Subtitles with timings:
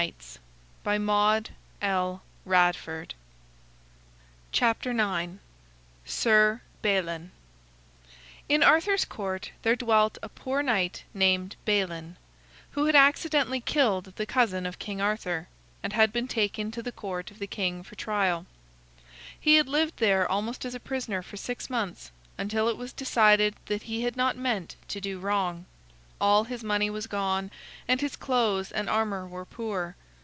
[0.01, 1.43] [Illustration: The
[1.85, 2.73] Holy Grail]
[6.05, 7.31] SIR BALIN
[8.49, 12.17] In Arthur's Court there dwelt a poor knight named Balin,
[12.71, 15.47] who had accidentally killed the cousin of King Arthur,
[15.83, 18.47] and had been taken to the court of the king for trial.
[19.39, 22.09] He had lived there almost as a prisoner for six months,
[22.39, 25.67] until it was decided that he had not meant to do wrong.
[26.19, 27.49] All his money was gone,
[27.87, 29.95] and his clothes and armor were poor.